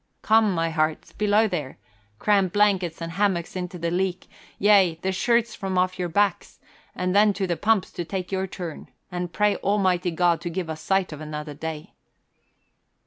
"Come, 0.23 0.51
my 0.55 0.71
hearts! 0.71 1.11
Below 1.13 1.47
there! 1.47 1.77
Cram 2.17 2.47
blankets 2.47 3.01
and 3.03 3.11
hammocks 3.11 3.55
into 3.55 3.77
the 3.77 3.91
leak, 3.91 4.27
yea, 4.57 4.97
the 5.03 5.11
shirts 5.11 5.53
from 5.53 5.77
off 5.77 5.99
your 5.99 6.09
backs! 6.09 6.59
And 6.95 7.15
then 7.15 7.33
to 7.33 7.45
the 7.45 7.55
pumps 7.55 7.91
to 7.91 8.03
take 8.03 8.31
your 8.31 8.47
turn. 8.47 8.89
And 9.11 9.31
pray 9.31 9.57
Almighty 9.57 10.09
God 10.09 10.41
to 10.41 10.49
give 10.49 10.71
us 10.71 10.81
sight 10.81 11.11
of 11.13 11.21
another 11.21 11.53
day." 11.53 11.93